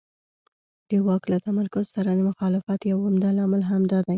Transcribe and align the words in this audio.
د 0.89 0.91
واک 1.05 1.23
له 1.31 1.37
تمرکز 1.47 1.85
سره 1.95 2.09
د 2.13 2.19
مخالفت 2.29 2.79
یو 2.91 2.97
عمده 3.07 3.29
لامل 3.37 3.63
همدا 3.71 3.99
دی. 4.05 4.09